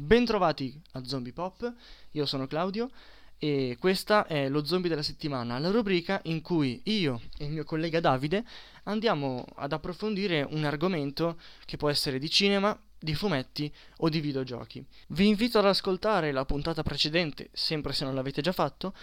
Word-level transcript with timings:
Bentrovati 0.00 0.80
a 0.92 1.04
Zombie 1.04 1.32
Pop, 1.32 1.74
io 2.12 2.24
sono 2.24 2.46
Claudio 2.46 2.88
e 3.36 3.76
questa 3.80 4.28
è 4.28 4.48
lo 4.48 4.64
zombie 4.64 4.88
della 4.88 5.02
settimana, 5.02 5.58
la 5.58 5.72
rubrica 5.72 6.20
in 6.26 6.40
cui 6.40 6.80
io 6.84 7.20
e 7.36 7.46
il 7.46 7.50
mio 7.50 7.64
collega 7.64 7.98
Davide 7.98 8.44
andiamo 8.84 9.44
ad 9.56 9.72
approfondire 9.72 10.46
un 10.48 10.64
argomento 10.64 11.36
che 11.64 11.76
può 11.76 11.88
essere 11.90 12.20
di 12.20 12.30
cinema, 12.30 12.80
di 12.96 13.16
fumetti 13.16 13.72
o 13.96 14.08
di 14.08 14.20
videogiochi. 14.20 14.84
Vi 15.08 15.26
invito 15.26 15.58
ad 15.58 15.66
ascoltare 15.66 16.30
la 16.30 16.44
puntata 16.44 16.84
precedente, 16.84 17.48
sempre 17.50 17.92
se 17.92 18.04
non 18.04 18.14
l'avete 18.14 18.40
già 18.40 18.52
fatto, 18.52 18.94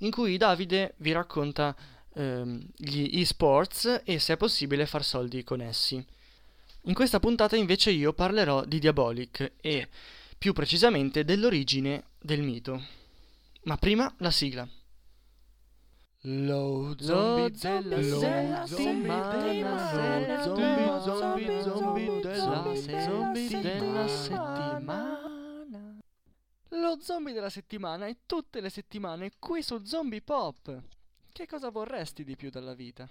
in 0.00 0.10
cui 0.10 0.36
Davide 0.36 0.92
vi 0.98 1.12
racconta 1.12 1.74
ehm, 2.12 2.62
gli 2.76 3.18
esports 3.20 4.02
e 4.04 4.18
se 4.18 4.34
è 4.34 4.36
possibile 4.36 4.84
far 4.84 5.02
soldi 5.02 5.44
con 5.44 5.62
essi. 5.62 6.04
In 6.82 6.92
questa 6.92 7.20
puntata 7.20 7.56
invece 7.56 7.90
io 7.90 8.12
parlerò 8.12 8.66
di 8.66 8.78
Diabolic 8.78 9.52
e 9.58 9.88
più 10.42 10.52
precisamente 10.52 11.22
dell'origine 11.22 12.02
del 12.18 12.42
mito. 12.42 12.84
Ma 13.62 13.76
prima 13.76 14.12
la 14.18 14.32
sigla. 14.32 14.68
Lo 16.22 16.96
zombie 16.98 17.50
della 17.52 18.66
settimana, 18.66 20.44
lo 20.44 21.00
zombie, 21.00 21.62
zombie, 21.62 21.62
zombie 21.62 22.20
della 22.20 22.62
della 23.60 24.08
settimana. 24.08 25.20
Lo 26.70 26.98
zombie 27.00 27.32
della 27.32 27.48
settimana 27.48 28.08
e 28.08 28.16
tutte 28.26 28.60
le 28.60 28.68
settimane 28.68 29.30
qui 29.38 29.62
su 29.62 29.84
Zombie 29.84 30.22
Pop. 30.22 30.82
Che 31.30 31.46
cosa 31.46 31.70
vorresti 31.70 32.24
di 32.24 32.34
più 32.34 32.50
dalla 32.50 32.74
vita? 32.74 33.08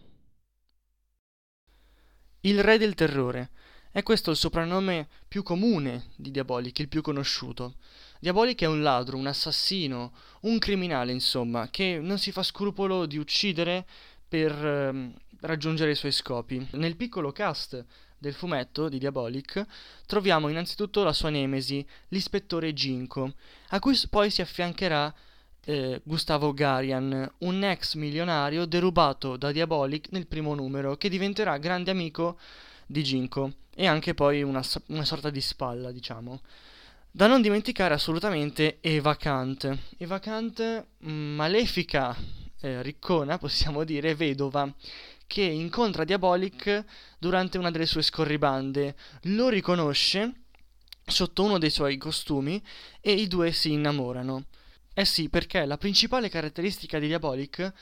Il 2.41 2.61
re 2.61 2.77
del 2.77 2.93
terrore 2.93 3.51
è 3.91 4.03
questo 4.03 4.31
il 4.31 4.37
soprannome 4.37 5.07
più 5.27 5.43
comune 5.43 6.05
di 6.15 6.31
Diabolic, 6.31 6.79
il 6.79 6.87
più 6.87 7.01
conosciuto. 7.01 7.75
Diabolic 8.19 8.61
è 8.61 8.67
un 8.67 8.81
ladro, 8.81 9.17
un 9.17 9.27
assassino, 9.27 10.13
un 10.41 10.59
criminale, 10.59 11.11
insomma, 11.11 11.69
che 11.69 11.99
non 12.01 12.17
si 12.17 12.31
fa 12.31 12.43
scrupolo 12.43 13.05
di 13.05 13.17
uccidere 13.17 13.85
per 14.27 14.53
ehm, 14.53 15.13
raggiungere 15.41 15.91
i 15.91 15.95
suoi 15.95 16.11
scopi. 16.11 16.65
Nel 16.73 16.95
piccolo 16.95 17.31
cast 17.31 17.83
del 18.17 18.33
fumetto 18.33 18.87
di 18.87 18.99
Diabolic 18.99 19.65
troviamo 20.05 20.47
innanzitutto 20.47 21.03
la 21.03 21.13
sua 21.13 21.29
nemesi, 21.29 21.85
l'ispettore 22.09 22.71
Ginko, 22.73 23.33
a 23.69 23.79
cui 23.79 23.99
poi 24.09 24.29
si 24.29 24.41
affiancherà 24.41 25.13
eh, 25.65 26.01
Gustavo 26.03 26.53
Garian, 26.53 27.29
un 27.39 27.63
ex 27.63 27.95
milionario 27.95 28.65
derubato 28.65 29.35
da 29.37 29.51
Diabolic 29.51 30.09
nel 30.11 30.27
primo 30.27 30.53
numero, 30.53 30.95
che 30.95 31.09
diventerà 31.09 31.57
grande 31.57 31.91
amico 31.91 32.37
di 32.91 33.03
Ginko 33.03 33.53
e 33.73 33.87
anche 33.87 34.13
poi 34.13 34.43
una, 34.43 34.61
una 34.87 35.05
sorta 35.05 35.29
di 35.29 35.41
spalla, 35.41 35.91
diciamo. 35.91 36.41
Da 37.09 37.27
non 37.27 37.41
dimenticare 37.41 37.93
assolutamente 37.93 38.77
Eva 38.81 39.15
Kant. 39.15 39.77
Eva 39.97 40.19
Kant, 40.19 40.85
mm, 41.05 41.35
malefica 41.35 42.15
eh, 42.61 42.81
riccona, 42.81 43.37
possiamo 43.37 43.83
dire, 43.83 44.15
vedova, 44.15 44.71
che 45.27 45.41
incontra 45.41 46.03
Diabolic 46.03 46.85
durante 47.17 47.57
una 47.57 47.71
delle 47.71 47.85
sue 47.85 48.01
scorribande, 48.01 48.95
lo 49.23 49.49
riconosce 49.49 50.33
sotto 51.05 51.43
uno 51.43 51.57
dei 51.57 51.69
suoi 51.69 51.97
costumi 51.97 52.61
e 53.01 53.13
i 53.13 53.27
due 53.27 53.51
si 53.51 53.71
innamorano. 53.71 54.45
Eh 54.93 55.05
sì, 55.05 55.29
perché 55.29 55.65
la 55.65 55.77
principale 55.77 56.29
caratteristica 56.29 56.99
di 56.99 57.07
Diabolic 57.07 57.73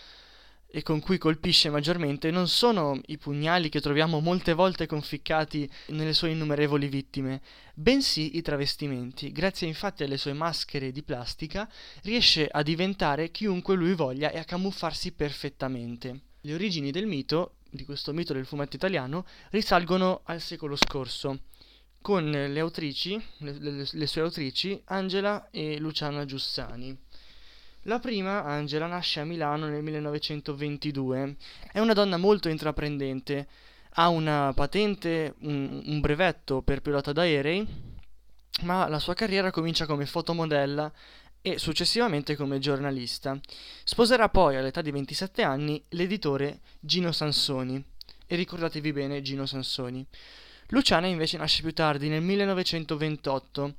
e 0.71 0.83
con 0.83 0.99
cui 0.99 1.17
colpisce 1.17 1.69
maggiormente 1.69 2.29
non 2.29 2.47
sono 2.47 2.99
i 3.07 3.17
pugnali 3.17 3.69
che 3.69 3.81
troviamo 3.81 4.19
molte 4.19 4.53
volte 4.53 4.85
conficcati 4.85 5.69
nelle 5.87 6.13
sue 6.13 6.29
innumerevoli 6.29 6.87
vittime, 6.87 7.41
bensì 7.73 8.37
i 8.37 8.41
travestimenti. 8.41 9.31
Grazie 9.31 9.67
infatti 9.67 10.03
alle 10.03 10.17
sue 10.17 10.33
maschere 10.33 10.91
di 10.91 11.01
plastica 11.01 11.67
riesce 12.03 12.47
a 12.47 12.61
diventare 12.61 13.31
chiunque 13.31 13.75
lui 13.75 13.93
voglia 13.95 14.29
e 14.29 14.37
a 14.37 14.45
camuffarsi 14.45 15.11
perfettamente. 15.13 16.21
Le 16.41 16.53
origini 16.53 16.91
del 16.91 17.07
mito, 17.07 17.55
di 17.69 17.83
questo 17.83 18.13
mito 18.13 18.33
del 18.33 18.45
fumetto 18.45 18.75
italiano, 18.75 19.25
risalgono 19.49 20.21
al 20.25 20.39
secolo 20.39 20.75
scorso, 20.75 21.39
con 22.02 22.29
le 22.29 22.59
autrici, 22.59 23.21
le, 23.39 23.58
le, 23.59 23.87
le 23.91 24.08
sue 24.08 24.21
autrici, 24.21 24.79
Angela 24.85 25.49
e 25.52 25.79
Luciana 25.79 26.25
Giussani. 26.25 26.97
La 27.83 27.99
prima, 27.99 28.43
Angela, 28.43 28.87
nasce 28.87 29.21
a 29.21 29.23
Milano 29.23 29.67
nel 29.67 29.81
1922. 29.81 31.37
È 31.71 31.79
una 31.79 31.93
donna 31.93 32.17
molto 32.17 32.49
intraprendente. 32.49 33.47
Ha 33.91 34.09
una 34.09 34.51
patente, 34.53 35.35
un, 35.41 35.81
un 35.85 35.99
brevetto 36.01 36.61
per 36.61 36.81
pilota 36.81 37.13
d'aerei, 37.13 37.65
ma 38.63 38.87
la 38.89 38.99
sua 38.99 39.13
carriera 39.13 39.49
comincia 39.49 39.85
come 39.85 40.05
fotomodella 40.05 40.91
e 41.41 41.57
successivamente 41.57 42.35
come 42.35 42.59
giornalista. 42.59 43.39
Sposerà 43.85 44.27
poi 44.27 44.57
all'età 44.57 44.81
di 44.81 44.91
27 44.91 45.41
anni 45.41 45.81
l'editore 45.89 46.59
Gino 46.81 47.13
Sansoni. 47.13 47.81
E 48.27 48.35
ricordatevi 48.35 48.91
bene 48.91 49.21
Gino 49.21 49.45
Sansoni. 49.45 50.05
Luciana 50.67 51.07
invece 51.07 51.37
nasce 51.37 51.61
più 51.61 51.73
tardi, 51.73 52.09
nel 52.09 52.21
1928 52.21 53.75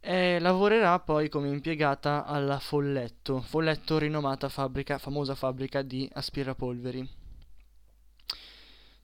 e 0.00 0.38
lavorerà 0.38 0.98
poi 0.98 1.28
come 1.28 1.48
impiegata 1.48 2.24
alla 2.24 2.58
Folletto, 2.58 3.42
Folletto 3.42 3.98
rinomata 3.98 4.48
fabbrica, 4.48 4.96
famosa 4.96 5.34
fabbrica 5.34 5.82
di 5.82 6.08
aspirapolveri. 6.10 7.08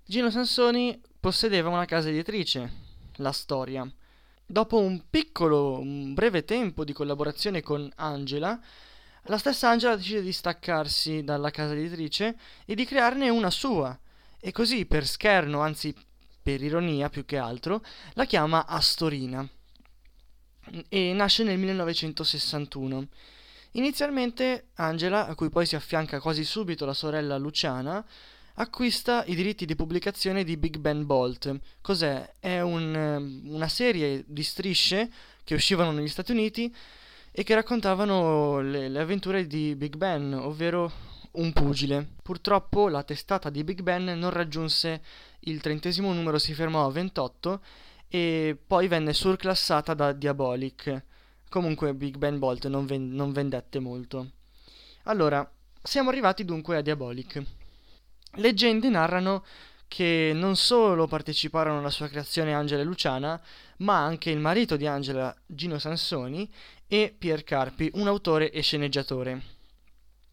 Gino 0.04 0.30
Sansoni 0.30 0.98
possedeva 1.20 1.68
una 1.68 1.84
casa 1.84 2.08
editrice, 2.08 2.72
La 3.16 3.32
Storia. 3.32 3.86
Dopo 4.46 4.78
un 4.78 5.02
piccolo, 5.10 5.78
un 5.80 6.14
breve 6.14 6.44
tempo 6.44 6.84
di 6.84 6.94
collaborazione 6.94 7.60
con 7.60 7.90
Angela, 7.96 8.58
la 9.24 9.38
stessa 9.38 9.68
Angela 9.68 9.96
decide 9.96 10.22
di 10.22 10.32
staccarsi 10.32 11.24
dalla 11.24 11.50
casa 11.50 11.74
editrice 11.74 12.38
e 12.64 12.74
di 12.74 12.86
crearne 12.86 13.28
una 13.28 13.50
sua. 13.50 13.98
E 14.38 14.52
così, 14.52 14.86
per 14.86 15.06
scherno, 15.06 15.60
anzi 15.60 15.94
per 16.40 16.62
ironia 16.62 17.10
più 17.10 17.24
che 17.24 17.36
altro, 17.36 17.82
la 18.12 18.24
chiama 18.24 18.66
Astorina 18.66 19.46
e 20.88 21.12
nasce 21.12 21.42
nel 21.44 21.58
1961. 21.58 23.08
Inizialmente 23.72 24.68
Angela, 24.76 25.26
a 25.26 25.34
cui 25.34 25.50
poi 25.50 25.66
si 25.66 25.76
affianca 25.76 26.20
quasi 26.20 26.44
subito 26.44 26.86
la 26.86 26.94
sorella 26.94 27.36
Luciana, 27.36 28.04
acquista 28.54 29.24
i 29.26 29.34
diritti 29.34 29.66
di 29.66 29.74
pubblicazione 29.74 30.44
di 30.44 30.56
Big 30.56 30.78
Ben 30.78 31.04
Bolt. 31.04 31.58
Cos'è? 31.80 32.34
È 32.38 32.60
un, 32.60 33.42
una 33.44 33.68
serie 33.68 34.24
di 34.26 34.42
strisce 34.42 35.10
che 35.44 35.54
uscivano 35.54 35.92
negli 35.92 36.08
Stati 36.08 36.32
Uniti 36.32 36.74
e 37.30 37.42
che 37.42 37.54
raccontavano 37.54 38.60
le, 38.60 38.88
le 38.88 38.98
avventure 38.98 39.46
di 39.46 39.74
Big 39.74 39.96
Ben, 39.96 40.32
ovvero 40.32 40.90
un 41.32 41.52
pugile. 41.52 42.14
Purtroppo 42.22 42.88
la 42.88 43.02
testata 43.02 43.50
di 43.50 43.62
Big 43.62 43.82
Ben 43.82 44.04
non 44.04 44.30
raggiunse 44.30 45.02
il 45.40 45.60
trentesimo 45.60 46.12
numero, 46.14 46.38
si 46.38 46.54
fermò 46.54 46.86
a 46.86 46.90
28 46.90 47.60
e 48.16 48.56
poi 48.66 48.88
venne 48.88 49.12
surclassata 49.12 49.92
da 49.92 50.12
Diabolic. 50.12 51.04
Comunque 51.50 51.92
Big 51.92 52.16
Ben 52.16 52.38
Bolt 52.38 52.66
non, 52.66 52.86
ven- 52.86 53.12
non 53.12 53.30
vendette 53.30 53.78
molto. 53.78 54.30
Allora, 55.04 55.46
siamo 55.82 56.08
arrivati 56.08 56.42
dunque 56.46 56.78
a 56.78 56.80
Diabolic. 56.80 57.42
Leggende 58.36 58.88
narrano 58.88 59.44
che 59.86 60.32
non 60.34 60.56
solo 60.56 61.06
parteciparono 61.06 61.80
alla 61.80 61.90
sua 61.90 62.08
creazione 62.08 62.54
Angela 62.54 62.80
e 62.80 62.84
Luciana, 62.84 63.38
ma 63.78 64.02
anche 64.02 64.30
il 64.30 64.38
marito 64.38 64.76
di 64.76 64.86
Angela, 64.86 65.34
Gino 65.44 65.78
Sansoni, 65.78 66.50
e 66.88 67.14
Pier 67.16 67.44
Carpi, 67.44 67.90
un 67.94 68.06
autore 68.06 68.50
e 68.50 68.62
sceneggiatore. 68.62 69.42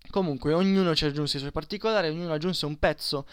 Comunque, 0.09 0.53
ognuno 0.53 0.95
ci 0.95 1.03
aggiunse 1.03 1.35
i 1.35 1.39
suoi 1.41 1.51
particolari, 1.51 2.07
ognuno 2.07 2.31
aggiunse 2.31 2.66
un 2.66 2.79
pezzo 2.79 3.25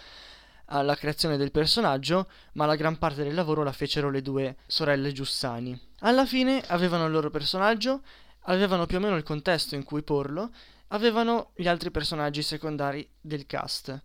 alla 0.70 0.94
creazione 0.94 1.36
del 1.36 1.50
personaggio, 1.50 2.28
ma 2.52 2.66
la 2.66 2.76
gran 2.76 2.98
parte 2.98 3.22
del 3.22 3.34
lavoro 3.34 3.62
la 3.62 3.72
fecero 3.72 4.10
le 4.10 4.22
due 4.22 4.56
sorelle 4.66 5.12
Giussani. 5.12 5.78
Alla 6.00 6.24
fine 6.24 6.62
avevano 6.68 7.06
il 7.06 7.12
loro 7.12 7.30
personaggio, 7.30 8.02
avevano 8.44 8.86
più 8.86 8.96
o 8.96 9.00
meno 9.00 9.16
il 9.16 9.22
contesto 9.22 9.74
in 9.74 9.84
cui 9.84 10.02
porlo, 10.02 10.50
avevano 10.88 11.50
gli 11.54 11.68
altri 11.68 11.90
personaggi 11.90 12.42
secondari 12.42 13.08
del 13.20 13.46
cast. 13.46 14.00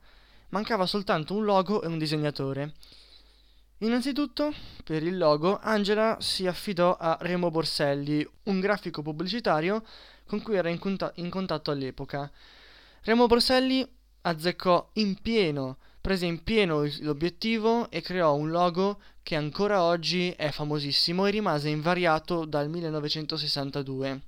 Mancava 0.49 0.85
soltanto 0.85 1.33
un 1.33 1.43
logo 1.43 1.81
e 1.81 1.87
un 1.87 1.97
disegnatore. 1.97 2.73
Innanzitutto, 3.79 4.53
per 4.83 5.03
il 5.03 5.17
logo, 5.17 5.59
Angela 5.61 6.17
si 6.19 6.47
affidò 6.47 6.95
a 6.97 7.17
Remo 7.19 7.51
Borselli, 7.51 8.27
un 8.43 8.59
grafico 8.59 9.01
pubblicitario 9.01 9.83
con 10.25 10.41
cui 10.41 10.55
era 10.55 10.69
in, 10.69 10.79
conta- 10.79 11.11
in 11.15 11.29
contatto 11.29 11.71
all'epoca. 11.71 12.31
Remo 13.01 13.27
Borselli 13.27 13.87
azzeccò 14.21 14.89
in 14.93 15.21
pieno 15.21 15.77
prese 16.05 16.27
in 16.27 16.43
pieno 16.43 16.87
l'obiettivo 16.99 17.89
e 17.89 17.99
creò 17.99 18.35
un 18.35 18.51
logo 18.51 18.99
che 19.23 19.35
ancora 19.35 19.81
oggi 19.81 20.29
è 20.37 20.51
famosissimo 20.51 21.25
e 21.25 21.31
rimase 21.31 21.69
invariato 21.69 22.45
dal 22.45 22.69
1962 22.69 24.21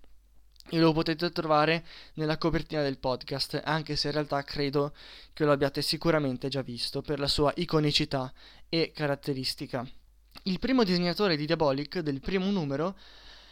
e 0.69 0.79
lo 0.79 0.91
potete 0.91 1.29
trovare 1.29 1.85
nella 2.15 2.39
copertina 2.39 2.81
del 2.81 2.97
podcast, 2.97 3.61
anche 3.63 3.95
se 3.95 4.07
in 4.07 4.13
realtà 4.13 4.41
credo 4.41 4.91
che 5.33 5.45
lo 5.45 5.51
abbiate 5.51 5.83
sicuramente 5.83 6.47
già 6.47 6.63
visto 6.63 7.03
per 7.03 7.19
la 7.19 7.27
sua 7.27 7.53
iconicità 7.57 8.33
e 8.69 8.91
caratteristica. 8.91 9.87
Il 10.45 10.57
primo 10.57 10.83
disegnatore 10.83 11.37
di 11.37 11.45
Diabolic 11.45 11.99
del 11.99 12.21
primo 12.21 12.49
numero 12.49 12.97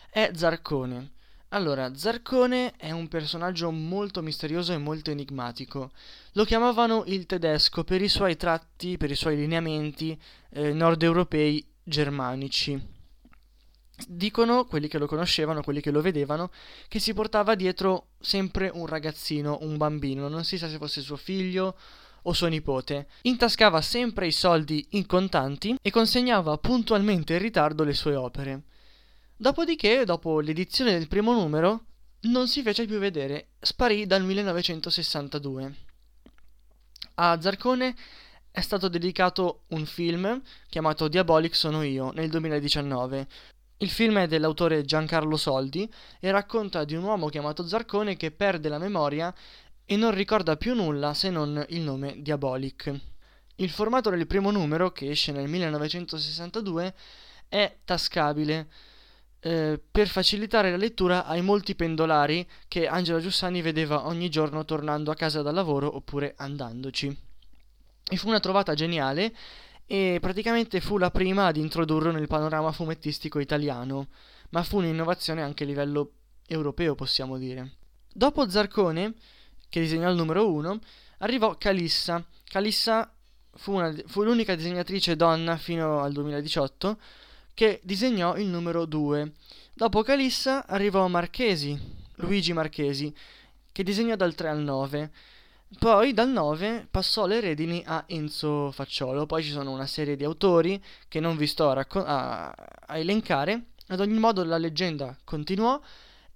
è 0.10 0.32
Zarcone. 0.34 1.15
Allora, 1.56 1.96
Zarcone 1.96 2.74
è 2.76 2.92
un 2.92 3.08
personaggio 3.08 3.72
molto 3.72 4.22
misterioso 4.22 4.74
e 4.74 4.78
molto 4.78 5.12
enigmatico. 5.12 5.92
Lo 6.34 6.44
chiamavano 6.44 7.06
il 7.08 7.26
tedesco 7.26 7.86
per 7.86 8.02
i 8.02 8.10
suoi 8.10 8.36
tratti, 8.36 8.98
per 8.98 9.10
i 9.10 9.16
suoi 9.16 9.38
lineamenti 9.38 10.20
eh, 10.50 10.74
nord 10.74 11.02
europei 11.02 11.66
germanici. 11.82 12.78
Dicono 14.06 14.66
quelli 14.66 14.90
che 14.90 14.98
lo 14.98 15.06
conoscevano, 15.06 15.64
quelli 15.64 15.80
che 15.80 15.92
lo 15.92 16.02
vedevano, 16.02 16.52
che 16.90 17.00
si 17.00 17.14
portava 17.14 17.56
dietro 17.56 18.08
sempre 18.20 18.70
un 18.74 18.86
ragazzino, 18.86 19.60
un 19.62 19.78
bambino, 19.78 20.28
non 20.28 20.44
si 20.44 20.58
sa 20.58 20.68
se 20.68 20.78
fosse 20.78 21.00
suo 21.00 21.16
figlio 21.16 21.78
o 22.24 22.34
suo 22.34 22.48
nipote. 22.48 23.08
Intascava 23.22 23.80
sempre 23.80 24.28
i 24.28 24.34
soldi 24.34 24.86
in 24.90 25.06
contanti 25.06 25.78
e 25.82 25.90
consegnava 25.90 26.58
puntualmente 26.58 27.32
in 27.32 27.40
ritardo 27.40 27.86
le 27.86 27.94
sue 27.94 28.16
opere. 28.16 28.64
Dopodiché, 29.38 30.06
dopo 30.06 30.40
l'edizione 30.40 30.94
del 30.94 31.10
primo 31.10 31.34
numero, 31.34 31.88
non 32.22 32.48
si 32.48 32.62
fece 32.62 32.86
più 32.86 33.00
vedere, 33.00 33.50
sparì 33.60 34.06
dal 34.06 34.24
1962. 34.24 35.76
A 37.16 37.42
Zarcone 37.42 37.94
è 38.50 38.62
stato 38.62 38.88
dedicato 38.88 39.64
un 39.68 39.86
film 39.86 40.42
chiamato 40.70 41.10
Diabolic 41.10 41.54
sono 41.54 41.84
io 41.84 42.12
nel 42.12 42.30
2019. 42.30 43.28
Il 43.80 43.90
film 43.90 44.20
è 44.20 44.28
dell'autore 44.28 44.86
Giancarlo 44.86 45.36
Soldi 45.36 45.92
e 46.22 46.32
racconta 46.32 46.86
di 46.86 46.96
un 46.96 47.04
uomo 47.04 47.28
chiamato 47.28 47.68
Zarcone 47.68 48.16
che 48.16 48.32
perde 48.32 48.70
la 48.70 48.80
memoria 48.80 49.36
e 49.84 49.98
non 49.98 50.16
ricorda 50.16 50.56
più 50.56 50.74
nulla 50.74 51.14
se 51.14 51.30
non 51.30 51.62
il 51.70 51.82
nome 51.82 52.22
Diabolic. 52.22 53.02
Il 53.58 53.70
formato 53.70 54.10
del 54.10 54.28
primo 54.28 54.50
numero, 54.50 54.94
che 54.94 55.10
esce 55.10 55.34
nel 55.34 55.50
1962, 55.50 56.94
è 57.50 57.80
tascabile 57.84 58.70
eh, 59.46 59.80
per 59.92 60.08
facilitare 60.08 60.72
la 60.72 60.76
lettura 60.76 61.26
ai 61.26 61.44
molti 61.44 61.76
pendolari 61.76 62.48
che 62.68 62.88
Angela 62.88 63.20
Giussani 63.20 63.62
vedeva 63.62 64.08
ogni 64.08 64.28
giorno 64.28 64.66
tornando 64.66 65.12
a 65.12 65.16
casa 65.16 65.44
dal 65.44 65.54
lavoro 65.54 65.96
oppure 65.96 66.34
andandoci. 66.36 67.16
E 68.10 68.18
fu 68.18 68.28
una 68.28 68.40
trovata 68.40 68.74
geniale 68.74 69.36
e 69.86 70.18
praticamente 70.20 70.82
fu 70.82 70.98
la 70.98 71.12
prima 71.12 71.46
ad 71.46 71.58
introdurlo 71.58 72.10
nel 72.10 72.26
panorama 72.26 72.72
fumettistico 72.72 73.38
italiano, 73.38 74.08
ma 74.50 74.64
fu 74.64 74.78
un'innovazione 74.78 75.44
anche 75.44 75.64
a 75.64 75.68
livello 75.68 76.14
europeo, 76.48 76.96
possiamo 76.96 77.38
dire. 77.38 77.74
Dopo 78.12 78.50
Zarcone, 78.50 79.14
che 79.70 79.80
disegnò 79.80 80.10
il 80.10 80.16
numero 80.16 80.52
1, 80.52 80.80
arrivò 81.20 81.56
Calissa. 81.56 82.26
Calissa 82.46 83.14
fu, 83.54 83.74
una, 83.74 83.94
fu 84.08 84.24
l'unica 84.24 84.56
disegnatrice 84.56 85.16
donna 85.16 85.56
fino 85.58 86.02
al 86.02 86.14
2018 86.14 86.98
che 87.56 87.80
disegnò 87.84 88.38
il 88.38 88.46
numero 88.46 88.86
2. 88.86 89.32
Dopo 89.74 90.04
Calissa 90.04 90.68
arrivò 90.68 91.08
Marchesi, 91.08 91.76
Luigi 92.18 92.54
Marchesi, 92.54 93.12
che 93.72 93.82
disegnò 93.82 94.16
dal 94.16 94.36
3 94.36 94.50
al 94.50 94.60
9. 94.60 95.12
Poi 95.80 96.14
dal 96.14 96.30
9 96.30 96.88
passò 96.92 97.26
le 97.26 97.40
redini 97.40 97.82
a 97.86 98.04
Enzo 98.08 98.72
Facciolo. 98.72 99.26
Poi 99.26 99.42
ci 99.42 99.52
sono 99.52 99.72
una 99.72 99.88
serie 99.88 100.16
di 100.16 100.24
autori 100.24 100.82
che 101.08 101.20
non 101.20 101.38
vi 101.38 101.48
sto 101.48 101.70
a, 101.70 101.74
racco- 101.74 102.06
a, 102.06 102.50
a 102.52 102.98
elencare. 102.98 103.70
Ad 103.88 104.00
ogni 104.00 104.20
modo 104.20 104.44
la 104.44 104.58
leggenda 104.58 105.18
continuò 105.24 105.82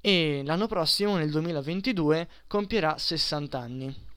e 0.02 0.42
l'anno 0.46 0.68
prossimo, 0.68 1.18
nel 1.18 1.30
2022, 1.30 2.28
compierà 2.48 2.98
60 2.98 3.60
anni. 3.60 4.08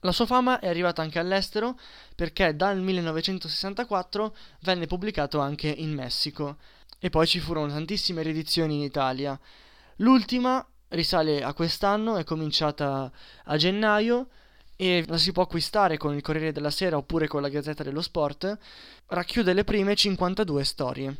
La 0.00 0.12
sua 0.12 0.26
fama 0.26 0.60
è 0.60 0.68
arrivata 0.68 1.02
anche 1.02 1.18
all'estero 1.18 1.78
perché 2.14 2.54
dal 2.54 2.80
1964 2.80 4.36
venne 4.60 4.86
pubblicato 4.86 5.40
anche 5.40 5.68
in 5.68 5.92
Messico 5.92 6.58
e 7.00 7.10
poi 7.10 7.26
ci 7.26 7.40
furono 7.40 7.72
tantissime 7.72 8.22
riedizioni 8.22 8.76
in 8.76 8.82
Italia. 8.82 9.38
L'ultima 9.96 10.64
risale 10.90 11.42
a 11.42 11.52
quest'anno, 11.52 12.16
è 12.16 12.24
cominciata 12.24 13.10
a 13.44 13.56
gennaio 13.56 14.28
e 14.76 15.04
la 15.08 15.18
si 15.18 15.32
può 15.32 15.42
acquistare 15.42 15.96
con 15.96 16.14
il 16.14 16.22
Corriere 16.22 16.52
della 16.52 16.70
Sera 16.70 16.96
oppure 16.96 17.26
con 17.26 17.42
la 17.42 17.48
Gazzetta 17.48 17.82
dello 17.82 18.00
Sport, 18.00 18.56
racchiude 19.06 19.52
le 19.52 19.64
prime 19.64 19.96
52 19.96 20.64
storie. 20.64 21.16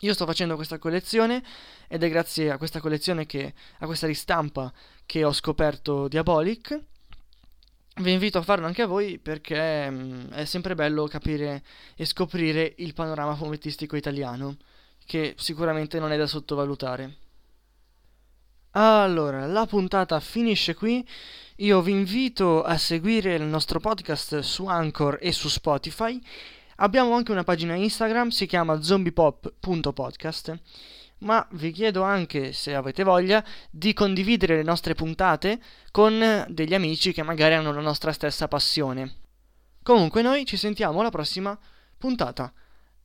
Io 0.00 0.14
sto 0.14 0.24
facendo 0.26 0.56
questa 0.56 0.78
collezione 0.78 1.42
ed 1.86 2.02
è 2.02 2.08
grazie 2.08 2.50
a 2.50 2.56
questa 2.56 2.80
collezione 2.80 3.26
che 3.26 3.52
a 3.78 3.86
questa 3.86 4.06
ristampa 4.06 4.72
che 5.04 5.24
ho 5.24 5.32
scoperto 5.32 6.08
Diabolic. 6.08 6.80
Vi 7.96 8.10
invito 8.10 8.38
a 8.38 8.42
farlo 8.42 8.66
anche 8.66 8.82
a 8.82 8.86
voi 8.86 9.18
perché 9.18 9.90
mh, 9.90 9.96
mm, 9.96 10.30
è 10.30 10.44
sempre 10.46 10.74
bello 10.74 11.06
capire 11.06 11.62
e 11.94 12.06
scoprire 12.06 12.74
il 12.78 12.94
panorama 12.94 13.34
fumettistico 13.34 13.96
italiano, 13.96 14.56
che 15.04 15.34
sicuramente 15.36 15.98
non 15.98 16.10
è 16.10 16.16
da 16.16 16.26
sottovalutare. 16.26 17.16
Allora, 18.72 19.44
la 19.44 19.66
puntata 19.66 20.18
finisce 20.20 20.74
qui. 20.74 21.06
Io 21.56 21.82
vi 21.82 21.92
invito 21.92 22.62
a 22.62 22.78
seguire 22.78 23.34
il 23.34 23.42
nostro 23.42 23.78
podcast 23.78 24.38
su 24.38 24.64
Anchor 24.64 25.18
e 25.20 25.30
su 25.30 25.48
Spotify 25.48 26.18
Abbiamo 26.76 27.14
anche 27.14 27.32
una 27.32 27.44
pagina 27.44 27.74
Instagram, 27.74 28.28
si 28.28 28.46
chiama 28.46 28.80
zombiepop.podcast, 28.80 30.60
ma 31.18 31.46
vi 31.52 31.70
chiedo 31.70 32.02
anche, 32.02 32.52
se 32.52 32.74
avete 32.74 33.04
voglia, 33.04 33.44
di 33.70 33.92
condividere 33.92 34.56
le 34.56 34.62
nostre 34.62 34.94
puntate 34.94 35.60
con 35.90 36.46
degli 36.48 36.74
amici 36.74 37.12
che 37.12 37.22
magari 37.22 37.54
hanno 37.54 37.72
la 37.72 37.80
nostra 37.80 38.12
stessa 38.12 38.48
passione. 38.48 39.16
Comunque 39.82 40.22
noi 40.22 40.44
ci 40.44 40.56
sentiamo 40.56 41.00
alla 41.00 41.10
prossima 41.10 41.58
puntata. 41.98 42.52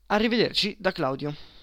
Arrivederci 0.08 0.76
da 0.80 0.92
Claudio. 0.92 1.57